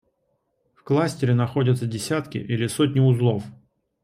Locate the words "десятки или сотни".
1.85-2.99